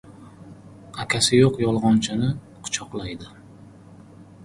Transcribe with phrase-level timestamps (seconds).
[1.03, 2.33] •Akasi yo‘q yog‘ochni
[2.65, 3.33] quchoqlaydi.